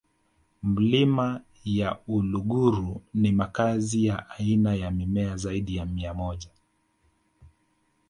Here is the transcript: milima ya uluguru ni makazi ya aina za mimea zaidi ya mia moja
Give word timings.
milima 0.63 1.41
ya 1.65 1.99
uluguru 2.07 3.01
ni 3.13 3.31
makazi 3.31 4.05
ya 4.05 4.29
aina 4.29 4.77
za 4.77 4.91
mimea 4.91 5.37
zaidi 5.37 5.75
ya 5.75 5.85
mia 5.85 6.13
moja 6.13 6.49